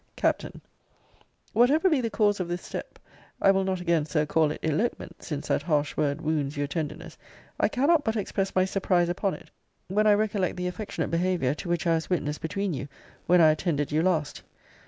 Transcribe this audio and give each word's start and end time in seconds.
Capt. 0.15 0.43
Whatever 1.53 1.87
be 1.87 2.01
the 2.01 2.09
cause 2.09 2.39
of 2.39 2.47
this 2.47 2.63
step, 2.63 2.97
(I 3.39 3.51
will 3.51 3.63
not 3.63 3.79
again, 3.79 4.03
Sir, 4.03 4.25
call 4.25 4.49
it 4.49 4.59
elopement, 4.63 5.21
since 5.21 5.47
that 5.47 5.61
harsh 5.61 5.95
word 5.95 6.21
wounds 6.21 6.57
your 6.57 6.65
tenderness,) 6.65 7.19
I 7.59 7.67
cannot 7.67 8.03
but 8.03 8.15
express 8.15 8.55
my 8.55 8.65
surprise 8.65 9.09
upon 9.09 9.35
it, 9.35 9.51
when 9.89 10.07
I 10.07 10.15
recollect 10.15 10.55
the 10.57 10.65
affectionate 10.65 11.11
behaviour, 11.11 11.53
to 11.53 11.69
which 11.69 11.85
I 11.85 11.93
was 11.93 12.09
witness 12.09 12.39
between 12.39 12.73
you, 12.73 12.87
when 13.27 13.41
I 13.41 13.51
attended 13.51 13.91
you 13.91 14.01
last. 14.01 14.41